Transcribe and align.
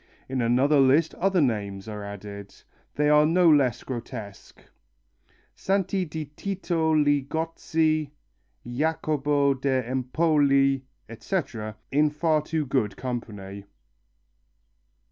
In 0.27 0.41
another 0.41 0.79
list 0.79 1.13
other 1.13 1.41
names 1.41 1.87
are 1.87 2.03
added. 2.03 2.55
They 2.95 3.07
are 3.07 3.23
no 3.23 3.47
less 3.47 3.83
grotesque 3.83 4.63
Santi 5.55 6.05
di 6.05 6.25
Tito 6.25 6.91
Ligozzi, 6.95 8.09
Jacopo 8.65 9.53
da 9.53 9.83
Empoli, 9.83 10.85
etc, 11.07 11.75
in 11.91 12.09
far 12.09 12.41
too 12.41 12.65
good 12.65 12.97
company. 12.97 13.65